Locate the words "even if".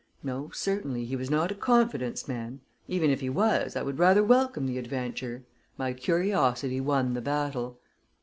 2.87-3.19